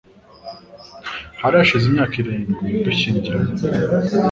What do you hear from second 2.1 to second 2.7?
irindwi